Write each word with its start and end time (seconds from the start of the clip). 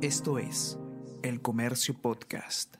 Esto 0.00 0.38
es 0.38 0.78
El 1.24 1.42
Comercio 1.42 1.92
Podcast. 1.92 2.76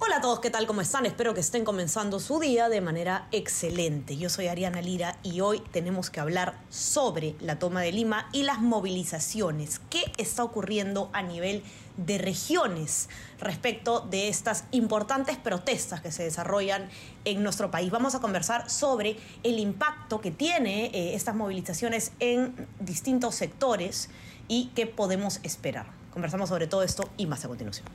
Hola 0.00 0.16
a 0.16 0.20
todos, 0.20 0.40
¿qué 0.40 0.50
tal? 0.50 0.66
¿Cómo 0.66 0.80
están? 0.80 1.06
Espero 1.06 1.34
que 1.34 1.40
estén 1.40 1.64
comenzando 1.64 2.18
su 2.18 2.40
día 2.40 2.68
de 2.68 2.80
manera 2.80 3.28
excelente. 3.30 4.16
Yo 4.16 4.28
soy 4.28 4.48
Ariana 4.48 4.82
Lira 4.82 5.20
y 5.22 5.40
hoy 5.40 5.62
tenemos 5.70 6.10
que 6.10 6.18
hablar 6.18 6.58
sobre 6.68 7.36
la 7.38 7.60
toma 7.60 7.80
de 7.82 7.92
Lima 7.92 8.28
y 8.32 8.42
las 8.42 8.60
movilizaciones. 8.60 9.80
¿Qué 9.88 10.02
está 10.18 10.42
ocurriendo 10.42 11.10
a 11.12 11.22
nivel 11.22 11.62
de 11.96 12.18
regiones 12.18 13.08
respecto 13.38 14.00
de 14.00 14.26
estas 14.26 14.64
importantes 14.72 15.36
protestas 15.36 16.00
que 16.00 16.10
se 16.10 16.24
desarrollan 16.24 16.88
en 17.24 17.44
nuestro 17.44 17.70
país? 17.70 17.92
Vamos 17.92 18.16
a 18.16 18.20
conversar 18.20 18.68
sobre 18.68 19.16
el 19.44 19.60
impacto 19.60 20.20
que 20.20 20.32
tiene 20.32 20.86
eh, 20.86 21.14
estas 21.14 21.36
movilizaciones 21.36 22.10
en 22.18 22.66
distintos 22.80 23.36
sectores 23.36 24.10
y 24.48 24.72
qué 24.74 24.88
podemos 24.88 25.38
esperar. 25.44 25.86
Conversamos 26.16 26.48
sobre 26.48 26.66
todo 26.66 26.82
esto 26.82 27.10
y 27.18 27.26
más 27.26 27.44
a 27.44 27.48
continuación. 27.48 27.86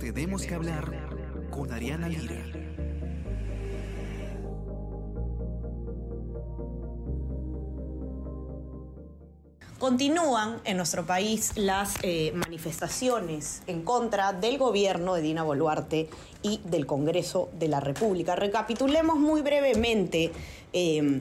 Tenemos 0.00 0.46
que 0.46 0.54
hablar 0.54 0.90
con 1.50 1.70
Ariana 1.70 2.08
Lira. 2.08 2.42
Continúan 9.78 10.62
en 10.64 10.78
nuestro 10.78 11.04
país 11.04 11.52
las 11.56 11.96
eh, 12.00 12.32
manifestaciones 12.34 13.62
en 13.66 13.82
contra 13.82 14.32
del 14.32 14.56
gobierno 14.56 15.12
de 15.16 15.20
Dina 15.20 15.42
Boluarte 15.42 16.08
y 16.40 16.62
del 16.64 16.86
Congreso 16.86 17.50
de 17.58 17.68
la 17.68 17.80
República. 17.80 18.34
Recapitulemos 18.34 19.18
muy 19.18 19.42
brevemente 19.42 20.32
eh, 20.72 21.20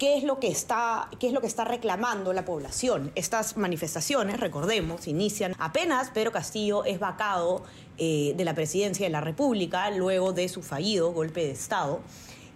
qué 0.00 0.16
es 0.16 0.24
lo 0.24 0.40
que 0.40 0.48
está, 0.48 1.10
qué 1.20 1.26
es 1.26 1.34
lo 1.34 1.42
que 1.42 1.46
está 1.46 1.64
reclamando 1.64 2.32
la 2.32 2.46
población. 2.46 3.12
Estas 3.16 3.58
manifestaciones, 3.58 4.40
recordemos, 4.40 5.06
inician 5.06 5.54
apenas 5.58 6.08
Pedro 6.08 6.32
Castillo 6.32 6.86
es 6.86 6.98
vacado 6.98 7.62
eh, 7.98 8.32
de 8.34 8.44
la 8.46 8.54
presidencia 8.54 9.04
de 9.04 9.10
la 9.10 9.20
República 9.20 9.90
luego 9.90 10.32
de 10.32 10.48
su 10.48 10.62
fallido 10.62 11.12
golpe 11.12 11.40
de 11.44 11.50
Estado. 11.50 12.00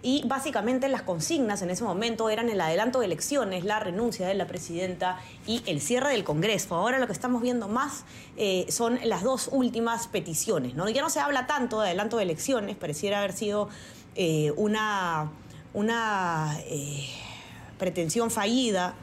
Y 0.01 0.23
básicamente 0.27 0.89
las 0.89 1.03
consignas 1.03 1.61
en 1.61 1.69
ese 1.69 1.83
momento 1.83 2.31
eran 2.31 2.49
el 2.49 2.59
adelanto 2.61 2.99
de 2.99 3.05
elecciones, 3.05 3.63
la 3.63 3.79
renuncia 3.79 4.27
de 4.27 4.33
la 4.33 4.47
presidenta 4.47 5.19
y 5.45 5.61
el 5.67 5.81
cierre 5.81 6.13
del 6.13 6.23
Congreso. 6.23 6.73
Ahora 6.73 6.97
lo 6.97 7.05
que 7.05 7.13
estamos 7.13 7.43
viendo 7.43 7.67
más 7.67 8.05
eh, 8.37 8.65
son 8.69 8.99
las 9.03 9.21
dos 9.21 9.49
últimas 9.51 10.07
peticiones. 10.07 10.73
Ya 10.73 11.01
no 11.03 11.11
se 11.11 11.19
habla 11.19 11.45
tanto 11.45 11.79
de 11.81 11.89
adelanto 11.89 12.17
de 12.17 12.23
elecciones, 12.23 12.75
pareciera 12.75 13.19
haber 13.19 13.33
sido 13.33 13.69
eh, 14.15 14.51
una, 14.57 15.31
una 15.73 16.57
pretensión 17.77 18.31
fallida. 18.31 18.95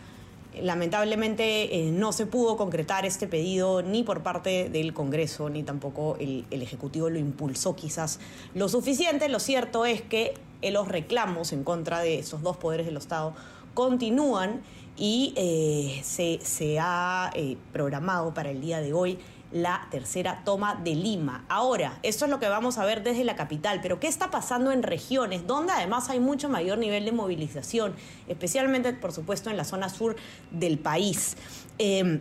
Lamentablemente 0.60 1.90
no 1.92 2.12
se 2.12 2.26
pudo 2.26 2.58
concretar 2.58 3.06
este 3.06 3.26
pedido 3.26 3.80
ni 3.80 4.02
por 4.02 4.22
parte 4.22 4.68
del 4.68 4.92
Congreso, 4.92 5.48
ni 5.48 5.62
tampoco 5.62 6.16
el, 6.20 6.44
el 6.50 6.60
Ejecutivo 6.60 7.08
lo 7.08 7.18
impulsó 7.18 7.74
quizás 7.74 8.20
lo 8.54 8.68
suficiente. 8.68 9.30
Lo 9.30 9.40
cierto 9.40 9.86
es 9.86 10.02
que 10.02 10.34
los 10.70 10.88
reclamos 10.88 11.52
en 11.52 11.64
contra 11.64 12.00
de 12.00 12.18
esos 12.18 12.42
dos 12.42 12.58
poderes 12.58 12.84
del 12.84 12.98
Estado 12.98 13.34
continúan 13.74 14.60
y 14.96 15.32
eh, 15.36 16.00
se, 16.04 16.38
se, 16.42 16.78
ha 16.78 17.30
eh, 17.34 17.56
programado 17.72 18.34
para 18.34 18.50
el 18.50 18.60
día 18.60 18.80
de 18.80 18.92
hoy 18.92 19.18
la 19.52 19.86
tercera 19.90 20.42
toma 20.44 20.74
de 20.74 20.94
Lima. 20.94 21.44
Ahora, 21.48 21.98
esto 22.02 22.24
es 22.24 22.30
lo 22.30 22.40
que 22.40 22.48
vamos 22.48 22.78
a 22.78 22.84
ver 22.84 23.02
desde 23.02 23.24
la 23.24 23.36
capital, 23.36 23.80
pero 23.82 24.00
¿qué 24.00 24.08
está 24.08 24.30
pasando 24.30 24.72
en 24.72 24.82
regiones 24.82 25.46
donde 25.46 25.72
además 25.72 26.08
hay 26.10 26.20
mucho 26.20 26.48
mayor 26.48 26.78
nivel 26.78 27.04
de 27.04 27.12
movilización, 27.12 27.94
especialmente, 28.28 28.92
por 28.92 29.12
supuesto, 29.12 29.50
en 29.50 29.56
la 29.56 29.64
zona 29.64 29.88
sur 29.88 30.16
del 30.50 30.78
país? 30.78 31.36
Eh, 31.78 32.20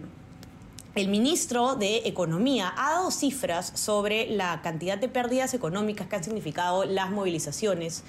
el 0.93 1.07
ministro 1.07 1.75
de 1.75 2.01
Economía 2.03 2.73
ha 2.75 2.95
dado 2.95 3.11
cifras 3.11 3.71
sobre 3.75 4.29
la 4.29 4.61
cantidad 4.61 4.97
de 4.97 5.07
pérdidas 5.07 5.53
económicas 5.53 6.07
que 6.07 6.17
han 6.17 6.23
significado 6.23 6.83
las 6.83 7.11
movilizaciones 7.11 8.03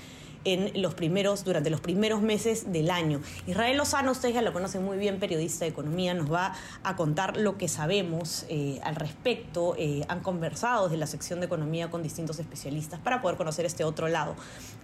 en 0.45 0.81
los 0.81 0.95
primeros, 0.95 1.45
durante 1.45 1.71
los 1.71 1.81
primeros 1.81 2.23
meses 2.23 2.73
del 2.73 2.91
año. 2.91 3.21
Israel 3.47 3.77
Lozano, 3.77 4.13
ustedes 4.13 4.35
ya 4.35 4.43
lo 4.43 4.53
conocen 4.53 4.85
muy 4.85 4.99
bien, 4.99 5.19
periodista 5.19 5.65
de 5.65 5.71
economía, 5.71 6.15
nos 6.15 6.33
va 6.33 6.55
a 6.83 6.97
contar 6.97 7.37
lo 7.37 7.59
que 7.59 7.69
sabemos 7.69 8.47
eh, 8.49 8.81
al 8.83 8.97
respecto. 8.97 9.75
Eh, 9.79 10.05
han 10.09 10.21
conversado 10.21 10.85
desde 10.85 10.99
la 10.99 11.07
sección 11.07 11.41
de 11.41 11.47
economía 11.47 11.91
con 11.91 12.03
distintos 12.03 12.39
especialistas 12.39 13.01
para 13.01 13.23
poder 13.23 13.37
conocer 13.37 13.67
este 13.67 13.85
otro 13.85 14.09
lado 14.09 14.37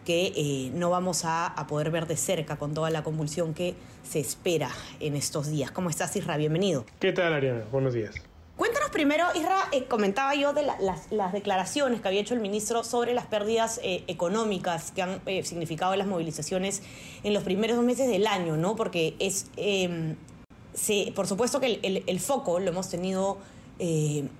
que 0.04 0.32
eh, 0.36 0.70
no 0.74 0.90
vamos 0.90 1.24
a, 1.24 1.46
a, 1.46 1.66
poder 1.66 1.90
ver 1.90 2.06
de 2.06 2.16
cerca 2.16 2.56
con 2.56 2.72
toda 2.72 2.88
la 2.88 3.02
convulsión 3.02 3.52
que 3.52 3.74
se 4.02 4.20
espera 4.20 4.70
en 5.00 5.16
estos 5.16 5.48
días. 5.48 5.70
¿Cómo 5.70 5.90
estás, 5.90 6.16
Israel? 6.16 6.38
Bienvenido. 6.38 6.86
¿Qué 6.98 7.12
tal, 7.12 7.34
Ariana? 7.34 7.64
Buenos 7.70 7.92
días. 7.92 8.27
Primero, 8.92 9.26
Isra, 9.34 9.68
eh, 9.72 9.84
comentaba 9.84 10.34
yo 10.34 10.52
de 10.52 10.62
la, 10.62 10.76
las, 11.10 11.32
declaraciones 11.32 12.00
que 12.00 12.08
había 12.08 12.20
hecho 12.20 12.34
el 12.34 12.40
ministro 12.40 12.84
sobre 12.84 13.12
las 13.12 13.26
pérdidas 13.26 13.80
eh, 13.82 14.04
económicas 14.06 14.92
que 14.92 15.02
han 15.02 15.20
eh, 15.26 15.44
significado 15.44 15.94
las 15.96 16.06
movilizaciones 16.06 16.82
en 17.22 17.34
los 17.34 17.42
primeros 17.42 17.82
meses 17.82 18.08
del 18.08 18.26
año, 18.26 18.56
¿no? 18.56 18.76
Porque 18.76 19.14
es, 19.18 19.46
eh, 19.56 20.14
se, 20.74 21.12
por 21.14 21.26
supuesto 21.26 21.60
que 21.60 21.80
el, 22.06 22.20
foco 22.20 22.60
lo 22.60 22.70
hemos 22.70 22.88
tenido 22.88 23.38
en, 23.78 24.30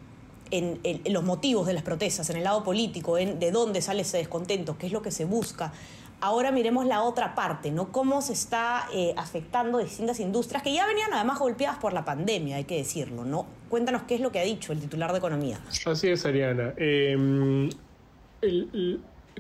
en, 0.50 0.80
en, 0.82 1.12
los 1.12 1.25
motivos 1.25 1.66
de 1.66 1.75
las 1.75 1.82
protestas, 1.82 2.30
en 2.30 2.36
el 2.36 2.44
lado 2.44 2.65
político, 2.65 3.19
en 3.19 3.38
de 3.38 3.50
dónde 3.50 3.82
sale 3.82 4.03
ese 4.03 4.16
descontento, 4.16 4.78
qué 4.78 4.86
es 4.86 4.92
lo 4.92 5.03
que 5.03 5.10
se 5.10 5.25
busca. 5.25 5.72
Ahora 6.21 6.51
miremos 6.51 6.84
la 6.87 7.03
otra 7.03 7.34
parte, 7.37 7.71
¿no? 7.71 7.93
Cómo 7.93 8.23
se 8.23 8.33
está 8.33 8.87
eh, 8.93 9.15
afectando 9.17 9.79
distintas 9.79 10.19
industrias 10.19 10.62
que 10.65 10.75
ya 10.75 10.87
venían 10.87 11.12
además 11.12 11.39
golpeadas 11.39 11.79
por 11.79 11.93
la 11.93 12.05
pandemia, 12.05 12.56
hay 12.56 12.65
que 12.65 12.77
decirlo, 12.77 13.25
¿no? 13.25 13.47
Cuéntanos 13.69 14.03
qué 14.03 14.17
es 14.17 14.21
lo 14.21 14.33
que 14.33 14.41
ha 14.41 14.45
dicho 14.45 14.73
el 14.73 14.81
titular 14.81 15.12
de 15.12 15.19
Economía. 15.19 15.61
Así 15.87 16.09
es, 16.09 16.27
Ariana. 16.27 16.75
El, 16.77 17.71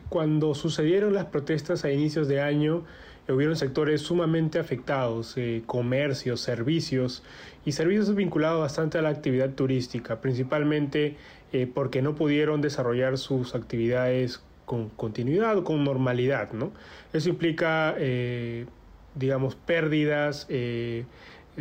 cuando 0.08 0.54
sucedieron 0.54 1.14
las 1.14 1.26
protestas 1.26 1.84
a 1.84 1.90
inicios 1.90 2.28
de 2.28 2.40
año, 2.40 2.84
hubieron 3.28 3.56
sectores 3.56 4.00
sumamente 4.02 4.58
afectados, 4.58 5.34
eh, 5.36 5.62
comercios, 5.66 6.40
servicios 6.40 7.22
y 7.64 7.72
servicios 7.72 8.14
vinculados 8.14 8.60
bastante 8.60 8.98
a 8.98 9.02
la 9.02 9.10
actividad 9.10 9.50
turística, 9.50 10.20
principalmente 10.20 11.16
eh, 11.52 11.66
porque 11.72 12.02
no 12.02 12.14
pudieron 12.14 12.60
desarrollar 12.60 13.18
sus 13.18 13.54
actividades 13.54 14.42
con 14.68 14.90
continuidad 14.90 15.56
o 15.56 15.64
con 15.64 15.82
normalidad, 15.82 16.52
¿no? 16.52 16.72
Eso 17.14 17.30
implica, 17.30 17.96
eh, 17.98 18.66
digamos, 19.14 19.56
pérdidas, 19.56 20.46
eh, 20.50 21.06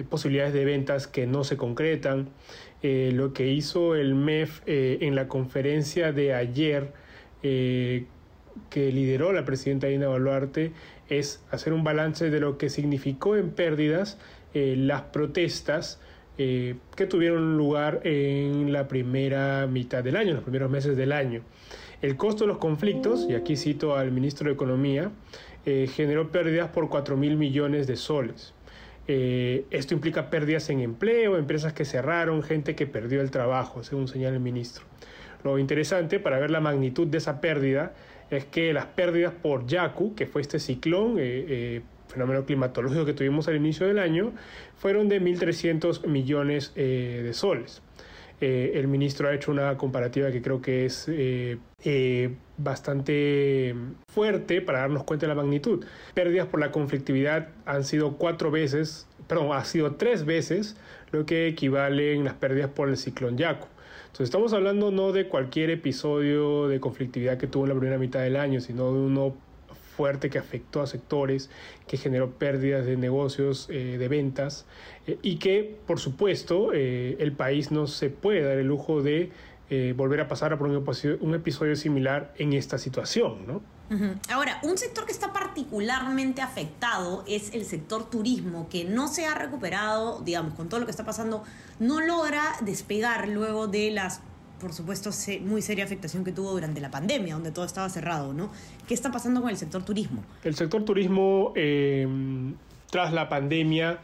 posibilidades 0.09 0.53
de 0.53 0.66
ventas 0.66 1.07
que 1.07 1.25
no 1.25 1.45
se 1.45 1.56
concretan. 1.56 2.28
Eh, 2.84 3.12
lo 3.13 3.34
que 3.34 3.47
hizo 3.47 3.95
el 3.95 4.13
MEF 4.13 4.62
en 4.68 5.16
la 5.16 5.28
conferencia 5.28 6.12
de 6.12 6.35
ayer, 6.35 6.91
que 7.41 8.06
lideró 8.75 9.31
la 9.31 9.45
presidenta 9.45 9.88
Dina 9.88 10.09
Boluarte, 10.09 10.74
es 11.09 11.41
hacer 11.50 11.72
un 11.72 11.85
balance 11.85 12.29
de 12.29 12.39
lo 12.41 12.57
que 12.57 12.69
significó 12.69 13.38
en 13.38 13.51
pérdidas 13.51 14.19
las 14.53 15.03
protestas 15.13 16.00
que 16.35 17.06
tuvieron 17.09 17.57
lugar 17.57 18.01
en 18.03 18.74
la 18.74 18.88
primera 18.88 19.66
mitad 19.66 20.03
del 20.03 20.18
año, 20.18 20.29
en 20.29 20.35
los 20.35 20.44
primeros 20.44 20.69
meses 20.69 20.97
del 20.97 21.13
año. 21.13 21.41
El 22.01 22.15
costo 22.15 22.43
de 22.43 22.49
los 22.49 22.59
conflictos, 22.59 23.25
y 23.27 23.33
aquí 23.33 23.55
cito 23.55 23.95
al 23.95 24.11
ministro 24.11 24.47
de 24.47 24.53
Economía, 24.53 25.11
eh, 25.65 25.89
generó 25.91 26.31
pérdidas 26.31 26.69
por 26.69 26.89
4 26.89 27.17
mil 27.17 27.37
millones 27.37 27.87
de 27.87 27.95
soles. 27.95 28.53
Eh, 29.07 29.65
esto 29.71 29.95
implica 29.95 30.29
pérdidas 30.29 30.69
en 30.69 30.81
empleo, 30.81 31.37
empresas 31.37 31.73
que 31.73 31.85
cerraron, 31.85 32.43
gente 32.43 32.75
que 32.75 32.85
perdió 32.85 33.21
el 33.21 33.31
trabajo, 33.31 33.83
según 33.83 34.07
señala 34.07 34.35
el 34.35 34.41
ministro. 34.41 34.85
Lo 35.43 35.57
interesante 35.57 36.19
para 36.19 36.37
ver 36.37 36.51
la 36.51 36.59
magnitud 36.59 37.07
de 37.07 37.17
esa 37.17 37.41
pérdida 37.41 37.93
es 38.29 38.45
que 38.45 38.73
las 38.73 38.85
pérdidas 38.85 39.33
por 39.33 39.65
Yaku, 39.65 40.13
que 40.13 40.27
fue 40.27 40.41
este 40.41 40.59
ciclón, 40.59 41.15
eh, 41.17 41.81
fenómeno 42.09 42.45
climatológico 42.45 43.05
que 43.05 43.13
tuvimos 43.13 43.47
al 43.47 43.55
inicio 43.55 43.88
del 43.88 43.97
año, 43.97 44.33
fueron 44.75 45.09
de 45.09 45.19
1.300 45.19 46.05
millones 46.05 46.73
de 46.75 47.31
soles. 47.33 47.81
Eh, 48.39 48.74
el 48.75 48.88
ministro 48.88 49.28
ha 49.28 49.34
hecho 49.34 49.51
una 49.51 49.78
comparativa 49.78 50.31
que 50.31 50.44
creo 50.44 50.62
que 50.62 50.86
es 50.86 51.06
eh, 51.07 51.57
eh, 51.84 52.36
bastante 52.57 53.74
fuerte 54.07 54.62
para 54.62 54.80
darnos 54.81 55.04
cuenta 55.04 55.25
de 55.25 55.30
la 55.30 55.42
magnitud. 55.42 55.84
Pérdidas 56.13 56.48
por 56.48 56.60
la 56.60 56.72
conflictividad 56.72 57.50
han 57.66 57.84
sido 57.84 58.18
cuatro 58.18 58.51
veces, 58.51 59.07
perdón, 59.28 59.50
ha 59.54 59.66
sido 59.66 59.95
tres 59.95 60.25
veces 60.25 60.78
lo 61.12 61.25
que 61.25 61.48
equivalen 61.48 62.25
las 62.25 62.36
pérdidas 62.36 62.69
por 62.69 62.89
el 62.89 62.98
ciclón 62.98 63.38
Yaku. 63.38 63.68
Entonces 64.06 64.25
estamos 64.25 64.54
hablando 64.54 64.92
no 64.92 65.12
de 65.12 65.28
cualquier 65.28 65.69
episodio 65.72 66.68
de 66.68 66.80
conflictividad 66.80 67.38
que 67.38 67.48
tuvo 67.48 67.63
en 67.66 67.69
la 67.69 67.75
primera 67.75 67.98
mitad 67.98 68.22
del 68.22 68.36
año, 68.36 68.62
sino 68.62 68.92
de 68.94 69.00
uno 69.00 69.36
fuerte 69.97 70.29
que 70.29 70.38
afectó 70.38 70.81
a 70.81 70.88
sectores, 70.88 71.49
que 71.88 71.97
generó 71.97 72.29
pérdidas 72.29 72.85
de 72.85 72.95
negocios, 72.97 73.67
eh, 73.69 73.97
de 73.97 74.07
ventas, 74.07 74.65
eh, 75.07 75.17
y 75.23 75.38
que, 75.38 75.79
por 75.88 75.99
supuesto, 75.99 76.71
eh, 76.71 77.17
el 77.19 77.31
país 77.31 77.71
no 77.71 77.88
se 77.88 78.11
puede 78.11 78.41
dar 78.44 78.57
el 78.59 78.67
lujo 78.67 79.01
de 79.01 79.31
volver 79.97 80.21
a 80.21 80.29
pasar 80.29 80.57
por 80.57 80.69
un 80.69 80.77
episodio, 80.77 81.17
un 81.19 81.35
episodio 81.35 81.75
similar 81.75 82.33
en 82.38 82.53
esta 82.53 82.77
situación, 82.77 83.45
¿no? 83.45 83.61
Ahora, 84.29 84.59
un 84.63 84.77
sector 84.77 85.05
que 85.05 85.11
está 85.11 85.33
particularmente 85.33 86.41
afectado 86.41 87.25
es 87.27 87.53
el 87.53 87.65
sector 87.65 88.09
turismo, 88.09 88.69
que 88.69 88.85
no 88.85 89.09
se 89.09 89.25
ha 89.25 89.35
recuperado, 89.35 90.21
digamos, 90.21 90.53
con 90.53 90.69
todo 90.69 90.79
lo 90.79 90.85
que 90.85 90.91
está 90.91 91.03
pasando, 91.03 91.43
no 91.79 92.00
logra 92.00 92.43
despegar 92.61 93.27
luego 93.27 93.67
de 93.67 93.91
las, 93.91 94.21
por 94.59 94.74
supuesto, 94.74 95.12
muy 95.42 95.62
seria 95.62 95.83
afectación 95.83 96.24
que 96.24 96.31
tuvo 96.31 96.51
durante 96.51 96.81
la 96.81 96.92
pandemia, 96.92 97.36
donde 97.36 97.51
todo 97.51 97.65
estaba 97.65 97.89
cerrado, 97.89 98.33
¿no? 98.33 98.51
¿Qué 98.88 98.94
está 98.94 99.12
pasando 99.12 99.42
con 99.42 99.50
el 99.50 99.57
sector 99.57 99.83
turismo? 99.83 100.24
El 100.44 100.56
sector 100.56 100.83
turismo, 100.83 101.54
eh, 101.56 102.07
tras 102.89 103.13
la 103.13 103.30
pandemia, 103.30 104.00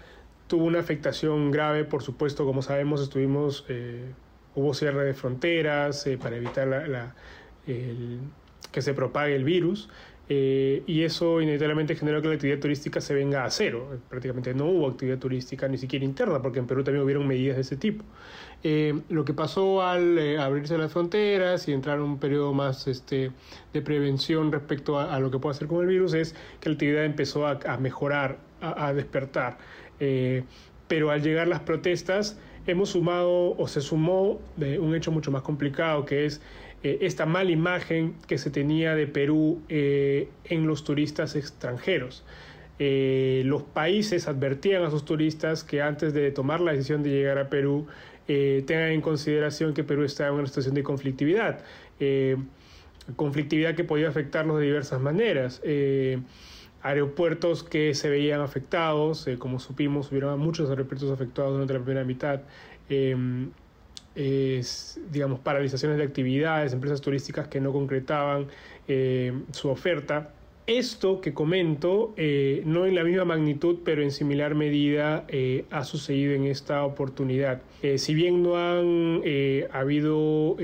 tuvo 0.48 0.66
una 0.66 0.80
afectación 0.80 1.52
grave, 1.52 1.86
por 1.86 2.04
supuesto, 2.04 2.46
como 2.46 2.62
sabemos, 2.62 3.02
estuvimos, 3.02 3.66
eh, 3.70 4.12
hubo 4.56 4.74
cierre 4.74 5.06
de 5.06 5.14
fronteras 5.14 6.06
eh, 6.06 6.18
para 6.18 6.36
evitar 6.36 6.68
la, 6.68 7.16
que 7.66 8.82
se 8.82 8.94
propague 8.94 9.36
el 9.36 9.44
virus. 9.44 9.90
Eh, 10.30 10.84
y 10.88 11.04
eso 11.04 11.42
inevitablemente 11.42 11.96
generó 11.96 12.22
que 12.22 12.30
la 12.30 12.36
actividad 12.36 12.60
turística 12.60 13.02
se 13.02 13.14
venga 13.14 13.44
a 13.44 13.50
cero. 13.50 14.00
Prácticamente 14.10 14.54
no 14.54 14.66
hubo 14.66 14.88
actividad 14.88 15.18
turística 15.18 15.68
ni 15.68 15.78
siquiera 15.78 16.06
interna, 16.06 16.42
porque 16.42 16.60
en 16.60 16.68
Perú 16.68 16.84
también 16.84 17.04
hubieron 17.04 17.28
medidas 17.28 17.58
de 17.58 17.62
ese 17.62 17.76
tipo. 17.76 18.06
lo 19.10 19.26
que 19.26 19.34
pasó 19.34 19.82
al 19.82 20.40
abrirse 20.40 20.78
las 20.78 20.92
fronteras 20.94 21.68
y 21.68 21.74
entrar 21.74 21.98
en 21.98 22.04
un 22.04 22.20
periodo 22.20 22.54
más 22.54 22.88
este, 22.88 23.32
de 23.74 23.82
prevención 23.82 24.52
respecto 24.52 24.98
a, 25.00 25.20
lo 25.20 25.30
que 25.30 25.40
puede 25.40 25.56
hacer 25.56 25.68
con 25.68 25.82
el 25.82 25.88
virus 25.88 26.14
es 26.14 26.36
que 26.62 26.70
la 26.70 26.74
actividad 26.74 27.06
empezó 27.06 27.46
a, 27.46 27.78
mejorar, 27.78 28.40
a, 28.62 28.94
despertar. 28.94 29.58
Eh, 30.00 30.44
pero 30.88 31.12
al 31.12 31.22
llegar 31.22 31.48
las 31.48 31.62
protestas 31.62 32.40
hemos 32.66 32.90
sumado 32.90 33.58
o 33.58 33.68
se 33.68 33.82
sumó 33.82 34.40
un 34.58 34.96
hecho 34.96 35.12
mucho 35.12 35.32
más 35.32 35.42
complicado 35.42 36.06
que 36.06 36.26
es 36.26 36.42
eh, 36.84 37.00
esta 37.02 37.26
mala 37.26 37.52
imagen 37.52 38.16
que 38.28 38.38
se 38.38 38.50
tenía 38.50 38.96
de 38.96 39.08
Perú 39.08 39.62
eh, 39.70 40.30
en 40.46 40.68
los 40.68 40.84
turistas 40.84 41.36
extranjeros. 41.36 42.24
los 42.80 43.64
países 43.64 44.28
advertían 44.28 44.84
a 44.84 44.90
sus 44.90 45.06
turistas 45.06 45.64
que 45.64 45.82
antes 45.82 46.14
de 46.14 46.32
tomar 46.32 46.60
la 46.60 46.74
decisión 46.74 47.02
de 47.02 47.10
llegar 47.12 47.38
a 47.38 47.50
Perú 47.50 47.88
tengan 48.28 48.92
en 48.92 49.02
consideración 49.02 49.74
que 49.74 49.84
Perú 49.84 50.04
está 50.04 50.28
en 50.28 50.34
una 50.34 50.48
situación 50.48 50.76
de 50.76 50.84
conflictividad, 50.84 51.64
conflictividad 53.16 53.76
que 53.76 53.84
podía 53.84 54.10
afectarnos 54.10 54.60
de 54.60 54.66
diversas 54.66 55.00
maneras 55.00 55.62
aeropuertos 56.84 57.64
que 57.64 57.96
se 57.96 58.10
veían 58.10 58.42
afectados, 58.42 59.26
eh, 59.28 59.38
como 59.40 59.60
supimos, 59.60 60.12
hubieron 60.12 60.38
muchos 60.40 60.70
aeropuertos 60.70 61.10
afectados 61.10 61.54
durante 61.54 61.74
la 61.74 61.80
primera 61.80 62.06
mitad, 62.06 62.42
em, 64.16 64.62
digamos, 65.12 65.40
paralizaciones 65.40 65.98
de 65.98 66.04
actividades, 66.04 66.74
empresas 66.74 67.02
turísticas 67.02 67.48
que 67.48 67.60
no 67.60 67.72
concretaban 67.72 68.48
em, 68.88 69.44
su 69.52 69.70
oferta. 69.70 70.34
Esto 70.66 71.20
que 71.20 71.34
comento, 71.34 72.14
eh, 72.16 72.62
no 72.66 72.86
en 72.86 72.96
la 72.96 73.04
misma 73.04 73.26
magnitud, 73.26 73.80
pero 73.84 74.02
en 74.02 74.12
similar 74.12 74.56
medida, 74.56 75.26
eh, 75.28 75.66
ha 75.72 75.84
sucedido 75.84 76.34
en 76.34 76.46
esta 76.46 76.86
oportunidad. 76.86 77.62
si 77.98 78.14
bien 78.14 78.42
no 78.44 78.56
han 78.56 79.22
habido 79.74 80.56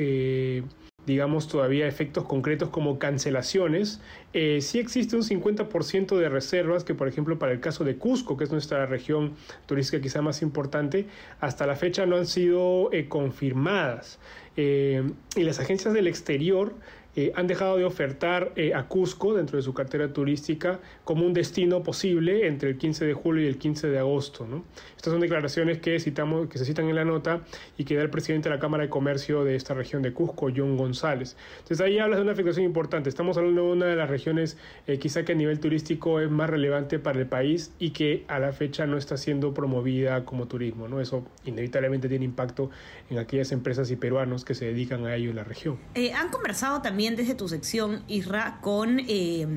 digamos, 1.09 1.47
todavía 1.47 1.87
efectos 1.87 2.25
concretos 2.25 2.69
como 2.69 2.99
cancelaciones, 2.99 3.99
eh, 4.33 4.59
sí 4.61 4.77
existe 4.77 5.15
un 5.15 5.23
50% 5.23 6.15
de 6.15 6.29
reservas 6.29 6.83
que, 6.83 6.93
por 6.93 7.07
ejemplo, 7.07 7.39
para 7.39 7.51
el 7.51 7.59
caso 7.59 7.83
de 7.83 7.97
Cusco, 7.97 8.37
que 8.37 8.43
es 8.43 8.51
nuestra 8.51 8.85
región 8.85 9.33
turística 9.65 9.99
quizá 9.99 10.21
más 10.21 10.43
importante, 10.43 11.07
hasta 11.39 11.65
la 11.65 11.75
fecha 11.75 12.05
no 12.05 12.15
han 12.15 12.27
sido 12.27 12.93
eh, 12.93 13.07
confirmadas. 13.09 14.19
Eh, 14.55 15.03
y 15.35 15.43
las 15.43 15.59
agencias 15.59 15.95
del 15.95 16.07
exterior 16.07 16.75
eh, 17.19 17.33
han 17.35 17.47
dejado 17.47 17.75
de 17.75 17.83
ofertar 17.83 18.53
eh, 18.55 18.73
a 18.73 18.87
Cusco 18.87 19.33
dentro 19.33 19.57
de 19.57 19.61
su 19.61 19.73
cartera 19.73 20.13
turística 20.13 20.79
como 21.03 21.25
un 21.25 21.33
destino 21.33 21.83
posible 21.83 22.47
entre 22.47 22.69
el 22.69 22.77
15 22.77 23.05
de 23.05 23.13
julio 23.13 23.43
y 23.43 23.47
el 23.47 23.57
15 23.57 23.89
de 23.89 23.99
agosto. 23.99 24.47
¿no? 24.47 24.63
Estas 24.95 25.11
son 25.11 25.19
declaraciones 25.19 25.79
que, 25.79 25.99
citamos, 25.99 26.47
que 26.47 26.57
se 26.57 26.63
citan 26.63 26.87
en 26.87 26.95
la 26.95 27.03
nota 27.03 27.41
y 27.77 27.83
que 27.83 27.97
da 27.97 28.03
el 28.03 28.09
presidente 28.09 28.47
de 28.47 28.55
la 28.55 28.61
Cámara 28.61 28.83
de 28.83 28.89
Comercio 28.89 29.43
de 29.43 29.57
esta 29.57 29.73
región 29.73 30.01
de 30.01 30.13
Cusco, 30.13 30.47
John 30.55 30.77
González. 30.77 31.35
Entonces 31.57 31.81
ahí 31.81 31.99
hablas 31.99 32.19
de 32.19 32.23
una 32.23 32.31
afectación 32.31 32.65
importante. 32.65 33.09
Estamos 33.09 33.35
hablando 33.35 33.65
de 33.65 33.71
una 33.73 33.85
de 33.87 33.97
las 33.97 34.09
regiones 34.09 34.57
eh, 34.87 34.97
quizá 34.97 35.25
que 35.25 35.33
a 35.33 35.35
nivel 35.35 35.59
turístico 35.59 36.21
es 36.21 36.31
más 36.31 36.49
relevante 36.49 36.99
para 36.99 37.19
el 37.19 37.27
país 37.27 37.73
y 37.79 37.89
que 37.89 38.23
a 38.29 38.39
la 38.39 38.53
fecha 38.53 38.85
no 38.85 38.95
está 38.95 39.17
siendo 39.17 39.53
promovida 39.53 40.23
como 40.23 40.47
turismo. 40.47 40.87
¿no? 40.87 41.01
Eso 41.01 41.25
inevitablemente 41.43 42.07
tiene 42.07 42.23
impacto 42.23 42.69
en 43.09 43.17
aquellas 43.17 43.51
empresas 43.51 43.91
y 43.91 43.97
peruanos 43.97 44.45
que 44.45 44.55
se 44.55 44.63
dedican 44.63 45.05
a 45.05 45.15
ello 45.15 45.31
en 45.31 45.35
la 45.35 45.43
región. 45.43 45.77
han 46.15 46.29
conversado 46.29 46.81
también 46.81 47.08
desde 47.15 47.35
tu 47.35 47.47
sección, 47.47 48.03
Isra, 48.07 48.59
con 48.61 48.99
eh, 49.07 49.47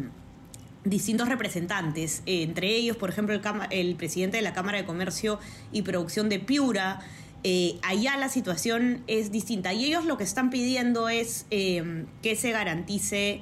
distintos 0.85 1.29
representantes, 1.29 2.23
eh, 2.27 2.43
entre 2.43 2.69
ellos, 2.69 2.97
por 2.97 3.11
ejemplo, 3.11 3.39
el, 3.71 3.97
presidente 3.97 4.37
de 4.37 4.43
la 4.43 4.53
Cámara 4.53 4.79
de 4.79 4.85
Comercio 4.85 5.39
y 5.73 5.83
Producción 5.83 6.29
de 6.29 6.39
Piura. 6.39 7.01
Eh, 7.45 7.79
allá 7.83 8.17
la 8.17 8.29
situación 8.29 9.03
es 9.09 9.33
distinta 9.33 9.73
y 9.73 9.87
ellos 9.87 10.05
lo 10.05 10.17
que 10.17 10.25
están 10.25 10.51
pidiendo 10.51 11.09
es 11.09 11.47
que 11.51 12.37
se 12.37 12.53
garantice 12.53 13.41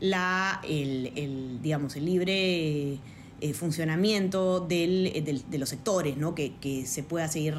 la, 0.00 0.60
el, 0.66 1.58
digamos, 1.62 1.96
el 1.96 2.06
libre 2.06 2.98
funcionamiento 3.52 4.60
de 4.60 5.42
los 5.58 5.68
sectores, 5.68 6.16
¿no? 6.16 6.34
que 6.34 6.84
se 6.86 7.02
pueda 7.02 7.28
seguir 7.28 7.54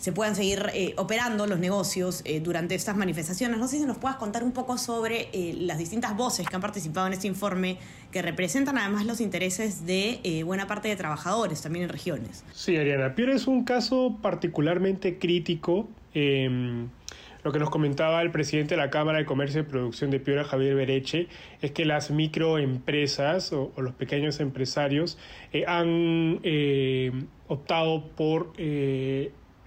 se 0.00 0.12
puedan 0.12 0.34
seguir 0.34 0.70
eh, 0.72 0.94
operando 0.96 1.46
los 1.46 1.58
negocios 1.58 2.22
eh, 2.24 2.40
durante 2.40 2.74
estas 2.74 2.96
manifestaciones. 2.96 3.58
No 3.58 3.68
sé 3.68 3.78
si 3.78 3.84
nos 3.84 3.98
puedas 3.98 4.16
contar 4.16 4.42
un 4.42 4.52
poco 4.52 4.78
sobre 4.78 5.28
eh, 5.34 5.54
las 5.60 5.76
distintas 5.76 6.16
voces 6.16 6.48
que 6.48 6.56
han 6.56 6.62
participado 6.62 7.06
en 7.06 7.12
este 7.12 7.26
informe, 7.26 7.76
que 8.10 8.22
representan 8.22 8.78
además 8.78 9.04
los 9.04 9.20
intereses 9.20 9.84
de 9.86 10.42
buena 10.44 10.66
parte 10.66 10.88
de 10.88 10.96
trabajadores 10.96 11.60
también 11.60 11.84
en 11.84 11.90
regiones. 11.90 12.44
Sí, 12.52 12.76
Ariana, 12.76 13.14
Piura 13.14 13.34
es 13.34 13.46
un 13.46 13.64
caso 13.64 14.16
particularmente 14.22 15.18
crítico. 15.18 15.86
Em, 16.14 16.88
lo 17.44 17.52
que 17.52 17.58
nos 17.58 17.70
comentaba 17.70 18.22
el 18.22 18.30
presidente 18.30 18.76
de 18.76 18.80
la 18.80 18.90
Cámara 18.90 19.18
de 19.18 19.26
Comercio 19.26 19.60
y 19.60 19.64
Producción 19.64 20.10
de 20.10 20.18
Piura, 20.18 20.44
Javier 20.44 20.74
Bereche, 20.74 21.28
es 21.60 21.72
que 21.72 21.84
las 21.84 22.10
microempresas 22.10 23.52
o, 23.52 23.70
o 23.76 23.82
los 23.82 23.94
pequeños 23.94 24.40
empresarios 24.40 25.18
han 25.66 26.40
optado 27.48 28.08
por 28.16 28.52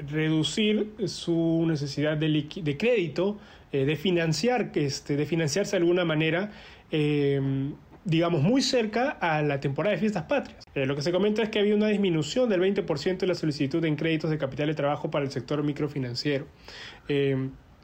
reducir 0.10 0.94
su 1.06 1.66
necesidad 1.68 2.18
de, 2.18 2.78
crédito, 2.78 3.38
eh, 3.72 3.86
de 3.86 3.96
financiar, 3.96 4.72
este, 4.76 5.16
de 5.16 5.26
financiarse 5.26 5.72
de 5.72 5.78
alguna 5.78 6.06
manera, 6.06 6.52
em, 6.92 7.74
digamos, 8.06 8.42
muy 8.42 8.62
cerca 8.62 9.10
a 9.10 9.42
la 9.42 9.60
temporada 9.60 9.94
de 9.96 10.00
fiestas 10.00 10.24
patrias. 10.24 10.66
Eh, 10.76 10.86
lo 10.86 10.96
que 10.96 11.02
se 11.02 11.12
comenta 11.12 11.42
es 11.42 11.50
que 11.50 11.60
había 11.60 11.76
una 11.76 11.88
disminución 11.88 12.50
del 12.50 12.60
20% 12.62 13.26
de 13.26 13.28
la 13.28 13.36
solicitud 13.36 13.84
en 13.86 13.96
créditos 13.96 14.30
de 14.30 14.38
capital 14.38 14.68
de 14.68 14.76
trabajo 14.76 15.10
para 15.10 15.26
el 15.26 15.32
sector 15.32 15.64
microfinanciero. 15.64 16.48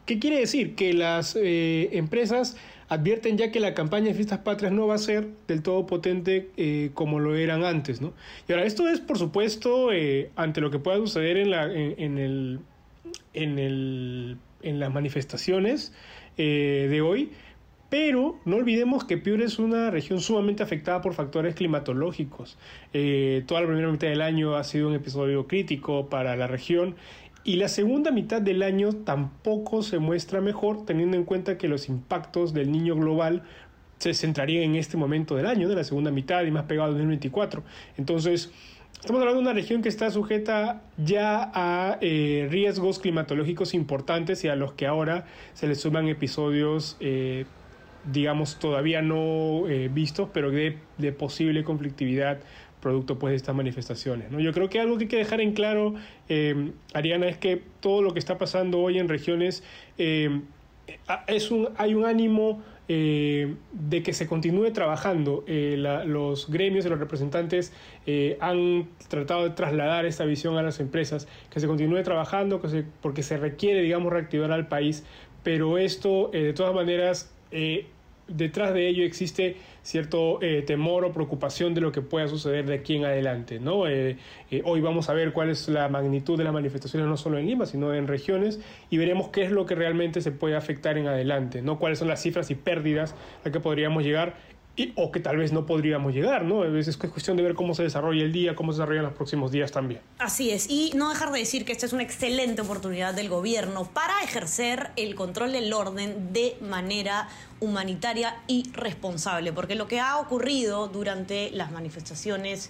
¿Qué 0.10 0.18
quiere 0.18 0.40
decir? 0.40 0.74
Que 0.74 0.92
las 0.92 1.36
eh, 1.36 1.90
empresas 1.92 2.58
advierten 2.88 3.38
ya 3.38 3.52
que 3.52 3.60
la 3.60 3.76
campaña 3.76 4.08
de 4.08 4.16
fiestas 4.16 4.40
patrias 4.40 4.72
no 4.72 4.88
va 4.88 4.96
a 4.96 4.98
ser 4.98 5.28
del 5.48 5.62
todo 5.62 5.86
potente 5.86 6.50
eh, 6.58 6.90
como 6.96 7.20
lo 7.20 7.36
eran 7.36 7.64
antes, 7.64 8.02
¿no? 8.02 8.14
Y 8.48 8.54
ahora, 8.54 8.66
esto 8.66 8.90
es, 8.90 9.02
por 9.02 9.20
supuesto, 9.20 9.92
eh, 9.94 10.32
ante 10.36 10.62
lo 10.62 10.72
que 10.72 10.80
pueda 10.80 10.98
suceder 10.98 11.38
en, 11.38 12.60
las 14.64 14.92
manifestaciones 14.92 15.94
de 16.38 17.02
hoy, 17.02 17.30
pero 17.92 18.40
no 18.46 18.56
olvidemos 18.56 19.04
que 19.04 19.18
Piura 19.18 19.46
es 19.46 19.60
una 19.60 19.92
región 19.92 20.22
sumamente 20.22 20.64
afectada 20.64 21.02
por 21.02 21.14
factores 21.14 21.54
climatológicos. 21.54 22.58
toda 23.46 23.62
la 23.62 23.68
primera 23.68 23.92
mitad 23.92 24.08
del 24.08 24.22
año 24.22 24.56
ha 24.56 24.64
sido 24.64 24.88
un 24.88 24.96
episodio 24.96 25.46
crítico 25.46 26.10
para 26.10 26.36
la 26.36 26.48
región 26.48 26.96
y 27.44 27.56
la 27.56 27.68
segunda 27.68 28.12
mitad 28.12 28.42
del 28.42 28.64
año 28.64 28.92
tampoco 28.92 29.82
se 29.82 30.00
muestra 30.00 30.42
mejor, 30.42 30.86
teniendo 30.86 31.16
en 31.16 31.24
cuenta 31.24 31.58
que 31.58 31.68
los 31.68 31.88
impactos 31.88 32.54
del 32.54 32.72
niño 32.72 32.96
global 32.96 33.44
se 33.98 34.14
centrarían 34.14 34.64
en 34.64 34.76
este 34.76 34.98
momento 34.98 35.36
del 35.36 35.46
año, 35.46 35.70
de 35.70 35.76
la 35.76 35.84
segunda 35.84 36.12
mitad 36.12 36.44
y 36.44 36.52
más 36.52 36.64
pegado 36.64 36.88
al 36.88 36.94
2024. 36.94 37.64
Entonces, 37.98 38.52
estamos 39.00 39.22
hablando 39.22 39.42
de 39.42 39.48
una 39.48 39.54
región 39.54 39.82
que 39.82 39.90
está 39.90 40.10
sujeta 40.12 40.82
ya 40.98 41.52
a 41.54 41.98
eh, 42.02 42.48
riesgos 42.50 43.00
climatológicos 43.00 43.74
importantes 43.74 44.44
y 44.44 44.48
a 44.48 44.56
los 44.56 44.74
que 44.74 44.88
ahora 44.88 45.26
se 45.54 45.68
le 45.68 45.76
suman 45.76 46.08
episodios, 46.08 46.98
eh, 47.00 47.46
digamos, 48.12 48.60
todavía 48.60 49.02
no 49.02 49.68
eh, 49.68 49.90
vistos, 49.94 50.30
pero 50.34 50.52
de, 50.52 50.78
de 50.98 51.12
posible 51.12 51.64
conflictividad 51.64 52.40
producto 52.82 53.20
pues 53.20 53.32
de 53.32 53.38
estas 53.38 53.56
manifestaciones. 53.56 54.30
Yo 54.32 54.54
creo 54.54 54.70
que 54.70 54.80
algo 54.80 54.98
que 54.98 55.06
hay 55.06 55.08
que 55.10 55.18
dejar 55.18 55.42
en 55.42 55.54
claro, 55.54 55.96
eh, 56.28 56.72
Ariana, 56.94 57.28
es 57.28 57.38
que 57.38 57.62
todo 57.80 58.02
lo 58.02 58.14
que 58.14 58.20
está 58.20 58.38
pasando 58.38 58.80
hoy 58.80 59.00
en 59.00 59.08
regiones 59.08 59.64
eh, 59.98 60.42
es 61.28 61.52
un, 61.52 61.70
hay 61.78 61.94
un 61.94 62.06
ánimo 62.06 62.64
eh, 62.88 63.56
de 63.72 64.02
que 64.02 64.14
se 64.14 64.28
continúe 64.28 64.72
trabajando. 64.72 65.44
los 65.48 66.50
gremios 66.50 66.86
y 66.86 66.90
los 66.90 67.00
representantes 67.00 67.74
han 68.40 68.88
tratado 69.08 69.44
de 69.44 69.52
trasladar 69.52 70.06
esta 70.06 70.26
visión 70.26 70.58
a 70.58 70.64
las 70.64 70.80
empresas, 70.80 71.28
que 71.52 71.60
se 71.60 71.68
continúe 71.68 72.02
trabajando, 72.04 72.62
que 72.62 72.84
porque 73.02 73.24
se 73.24 73.38
requiere, 73.38 73.82
digamos, 73.82 74.12
reactivar 74.12 74.52
al 74.52 74.68
país 74.68 75.04
pero 75.42 75.78
esto 75.78 76.30
de 76.34 76.52
todas 76.52 76.76
maneras 76.76 77.32
detrás 78.30 78.74
de 78.74 78.88
ello 78.88 79.04
existe 79.04 79.58
cierto 79.90 80.40
eh, 80.44 80.62
temor 80.62 81.04
o 81.04 81.12
preocupación 81.12 81.74
de 81.74 81.82
lo 81.82 81.92
que 81.92 82.02
pueda 82.02 82.28
suceder 82.28 82.68
de 82.68 82.76
aquí 82.76 82.96
en 82.96 83.06
adelante. 83.06 83.60
¿no? 83.60 83.88
Eh, 83.88 84.18
eh, 84.52 84.62
hoy 84.64 84.82
vamos 84.82 85.10
a 85.10 85.14
ver 85.14 85.34
cuál 85.34 85.50
es 85.50 85.68
la 85.68 85.90
magnitud 85.90 86.38
de 86.38 86.44
las 86.44 86.54
manifestaciones 86.54 87.10
no 87.10 87.18
solo 87.18 87.40
en 87.40 87.48
Lima, 87.48 87.66
sino 87.66 87.96
en 87.96 88.08
regiones 88.08 88.60
y 88.92 88.98
veremos 88.98 89.30
qué 89.30 89.44
es 89.46 89.52
lo 89.52 89.66
que 89.66 89.74
realmente 89.74 90.22
se 90.22 90.32
puede 90.32 90.56
afectar 90.56 91.00
en 91.00 91.08
adelante, 91.08 91.64
¿no? 91.64 91.80
cuáles 91.80 91.98
son 91.98 92.08
las 92.08 92.22
cifras 92.22 92.52
y 92.52 92.56
pérdidas 92.56 93.16
a 93.44 93.50
que 93.50 93.60
podríamos 93.60 94.04
llegar 94.04 94.36
o 94.96 95.12
que 95.12 95.20
tal 95.20 95.38
vez 95.38 95.52
no 95.52 95.66
podríamos 95.66 96.14
llegar, 96.14 96.44
¿no? 96.44 96.64
Es 96.64 96.98
cuestión 96.98 97.38
de 97.38 97.44
ver 97.44 97.56
cómo 97.56 97.74
se 97.74 97.84
desarrolla 97.84 98.24
el 98.24 98.32
día, 98.32 98.56
cómo 98.56 98.72
se 98.72 98.78
desarrollan 98.78 99.06
los 99.06 99.14
próximos 99.14 99.52
días 99.52 99.72
también. 99.72 100.02
Así 100.20 100.52
es, 100.52 100.70
y 100.70 100.92
no 100.96 101.10
dejar 101.10 101.32
de 101.32 101.40
decir 101.40 101.66
que 101.66 101.72
esta 101.72 101.86
es 101.86 101.94
una 101.94 102.04
excelente 102.04 102.62
oportunidad 102.62 103.14
del 103.14 103.30
gobierno 103.30 103.86
para 103.86 104.22
ejercer 104.24 104.92
el 104.96 105.16
control 105.16 105.52
del 105.54 105.72
orden 105.74 106.34
de 106.34 106.58
manera 106.62 107.30
humanitaria 107.60 108.38
y 108.48 108.70
responsable, 108.72 109.52
porque 109.54 109.76
lo 109.76 109.88
que 109.88 110.00
ha 110.00 110.18
ocurrido 110.18 110.88
durante 110.88 111.52
las 111.52 111.72
manifestaciones 111.72 112.70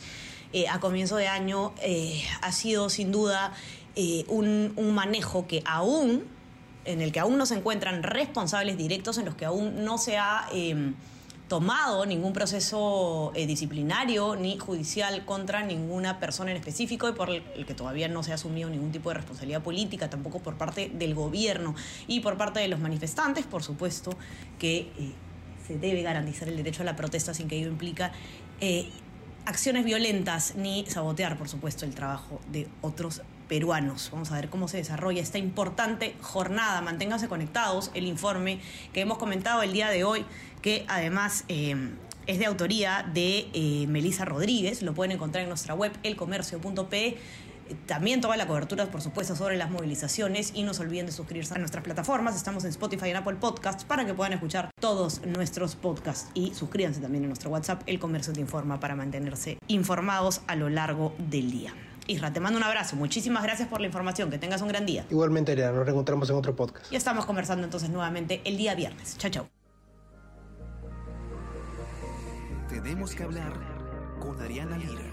eh, 0.52 0.68
a 0.68 0.80
comienzo 0.80 1.16
de 1.18 1.28
año 1.28 1.74
eh, 1.84 2.24
ha 2.42 2.52
sido 2.52 2.90
sin 2.90 3.12
duda 3.12 3.54
eh, 3.96 4.26
un, 4.28 4.74
un 4.78 4.96
manejo 4.96 5.46
que 5.48 5.62
aún, 5.66 6.24
en 6.86 7.02
el 7.02 7.12
que 7.12 7.20
aún 7.20 7.38
no 7.38 7.46
se 7.46 7.56
encuentran 7.56 8.02
responsables 8.02 8.78
directos, 8.78 9.20
en 9.20 9.26
los 9.26 9.36
que 9.36 9.46
aún 9.46 9.86
no 9.86 10.00
se 10.00 10.18
ha 10.18 10.48
tomado 11.50 12.06
ningún 12.06 12.32
proceso 12.32 13.34
eh, 13.36 13.46
disciplinario 13.48 14.36
ni 14.36 14.58
judicial 14.58 15.26
contra 15.26 15.64
ninguna 15.64 16.20
persona 16.20 16.52
en 16.52 16.58
específico 16.58 17.10
y 17.10 17.14
por 17.14 17.32
el, 17.32 17.66
que 17.66 17.74
todavía 17.74 18.08
no 18.08 18.24
se 18.24 18.32
ha 18.32 18.36
asumido 18.36 18.70
ningún 18.70 18.92
tipo 18.92 19.10
de 19.10 19.16
responsabilidad 19.16 19.62
política, 19.62 20.10
tampoco 20.10 20.40
por 20.40 20.56
parte 20.56 20.90
del 20.94 21.16
gobierno 21.16 21.76
y 22.08 22.22
por 22.22 22.38
parte 22.38 22.60
de 22.60 22.70
los 22.70 22.80
manifestantes, 22.80 23.46
por 23.46 23.64
supuesto 23.64 24.12
que 24.60 24.92
eh, 24.98 25.14
se 25.68 25.78
debe 25.78 26.04
garantizar 26.04 26.48
el 26.48 26.56
derecho 26.56 26.84
a 26.84 26.86
la 26.86 26.96
protesta 26.96 27.34
sin 27.34 27.48
que 27.48 27.58
ello 27.58 27.68
implica 27.68 28.12
eh, 28.62 28.90
acciones 29.46 29.84
violentas 29.84 30.54
ni 30.56 30.86
sabotear, 30.86 31.36
por 31.38 31.50
supuesto, 31.50 31.84
el 31.84 31.96
trabajo 31.96 32.40
de 32.52 32.68
otros 32.82 33.24
peruanos. 33.50 34.10
Vamos 34.14 34.32
a 34.32 34.36
ver 34.36 34.50
cómo 34.50 34.70
se 34.70 34.78
desarrolla 34.78 35.22
esta 35.22 35.38
importante 35.38 36.16
jornada. 36.22 36.80
Manténganse 36.80 37.28
conectados. 37.28 37.92
El 37.94 38.06
informe 38.06 38.62
que 38.94 39.02
hemos 39.02 39.18
comentado 39.18 39.62
el 39.64 39.74
día 39.74 39.90
de 39.90 40.06
hoy, 40.06 40.24
que 40.62 40.86
además 40.88 41.44
eh, 41.50 41.76
es 42.28 42.40
de 42.40 42.46
autoría 42.46 43.10
de 43.14 43.50
eh, 43.54 43.88
Melisa 43.88 44.24
Rodríguez, 44.24 44.82
lo 44.84 44.94
pueden 44.94 45.12
encontrar 45.12 45.44
en 45.44 45.50
nuestra 45.50 45.74
web 45.74 45.92
elcomercio.pe. 46.04 47.18
También 47.86 48.20
toda 48.20 48.36
la 48.36 48.48
cobertura, 48.48 48.90
por 48.90 49.02
supuesto, 49.02 49.36
sobre 49.36 49.56
las 49.56 49.70
movilizaciones 49.70 50.54
y 50.56 50.64
no 50.64 50.74
se 50.74 50.82
olviden 50.82 51.06
de 51.06 51.12
suscribirse 51.12 51.54
a 51.54 51.60
nuestras 51.60 51.84
plataformas. 51.84 52.36
Estamos 52.36 52.64
en 52.64 52.72
Spotify 52.72 53.08
y 53.08 53.10
en 53.12 53.18
Apple 53.18 53.36
Podcasts 53.36 53.84
para 53.84 54.06
que 54.06 54.14
puedan 54.14 54.34
escuchar 54.34 54.72
todos 54.80 55.24
nuestros 55.26 55.76
podcasts 55.76 56.32
y 56.34 56.54
suscríbanse 56.56 57.00
también 57.00 57.26
a 57.26 57.28
nuestro 57.28 57.52
WhatsApp, 57.52 57.84
El 57.86 58.00
Comercio 58.00 58.34
Te 58.34 58.42
Informa, 58.42 58.80
para 58.80 58.96
mantenerse 58.96 59.60
informados 59.68 60.42
a 60.48 60.56
lo 60.56 60.70
largo 60.70 61.14
del 61.20 61.52
día. 61.52 61.89
Isra, 62.10 62.34
te 62.34 62.40
mando 62.40 62.58
un 62.58 62.64
abrazo. 62.64 62.96
Muchísimas 62.96 63.44
gracias 63.44 63.68
por 63.68 63.80
la 63.82 63.88
información. 63.88 64.32
Que 64.32 64.40
tengas 64.40 64.62
un 64.62 64.68
gran 64.68 64.86
día. 64.86 65.06
Igualmente, 65.12 65.52
Ariana. 65.52 65.74
Nos 65.74 65.86
reencontramos 65.86 66.30
en 66.30 66.36
otro 66.36 66.56
podcast. 66.56 66.92
Y 66.92 66.96
estamos 66.96 67.26
conversando 67.26 67.64
entonces 67.64 67.90
nuevamente 67.90 68.42
el 68.46 68.58
día 68.58 68.74
viernes. 68.74 69.18
Chao, 69.18 69.30
chao. 69.30 69.50
Tenemos 72.68 73.14
que 73.14 73.24
hablar 73.24 73.54
con 74.20 74.42
Ariana 74.42 74.78
Lira. 74.78 75.10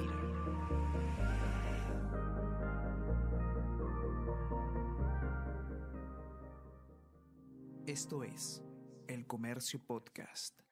Esto 7.87 8.25
es 8.25 8.63
El 9.07 9.27
Comercio 9.27 9.79
Podcast. 9.79 10.66